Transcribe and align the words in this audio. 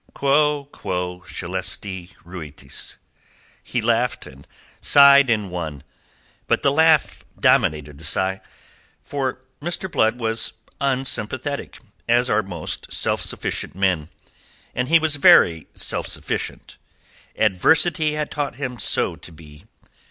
"Quo, 0.15 0.65
quo, 0.65 1.21
scelesti, 1.27 2.09
ruitis?" 2.25 2.97
He 3.63 3.83
laughed 3.83 4.25
and 4.25 4.47
sighed 4.79 5.29
in 5.29 5.51
one; 5.51 5.83
but 6.47 6.63
the 6.63 6.71
laugh 6.71 7.23
dominated 7.39 7.99
the 7.99 8.03
sigh, 8.03 8.41
for 8.99 9.43
Mr. 9.61 9.91
Blood 9.91 10.19
was 10.19 10.53
unsympathetic, 10.79 11.77
as 12.09 12.31
are 12.31 12.41
most 12.41 12.91
self 12.91 13.21
sufficient 13.21 13.75
men; 13.75 14.09
and 14.73 14.87
he 14.87 14.97
was 14.97 15.17
very 15.17 15.67
self 15.75 16.07
sufficient; 16.07 16.77
adversity 17.35 18.13
had 18.13 18.31
taught 18.31 18.55
him 18.55 18.79
so 18.79 19.15
to 19.17 19.31
be. 19.31 19.65